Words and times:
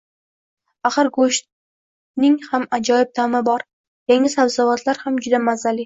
Axir, 0.89 1.09
go‘shtning 1.17 2.39
ham 2.49 2.67
ajoyib 2.81 3.15
ta’mi 3.21 3.45
bor, 3.53 3.69
yangi 4.15 4.37
sabzavotlar 4.41 5.07
ham 5.07 5.25
juda 5.27 5.47
mazali 5.51 5.79